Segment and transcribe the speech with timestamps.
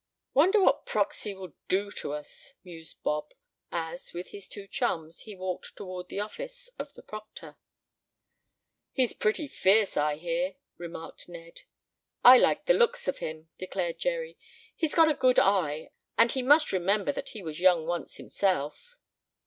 [0.33, 3.35] "Wonder what proxy will do to us," mused Bob,
[3.71, 7.55] as, with his two chums, he walked toward the office of the proctor.
[8.93, 11.61] "He's pretty fierce, I hear," remarked Ned.
[12.23, 14.39] "I like the looks of him," declared Jerry.
[14.75, 18.97] "He's got a good eye, and he must remember that he was young once himself."